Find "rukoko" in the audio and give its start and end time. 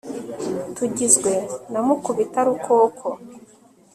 2.47-3.07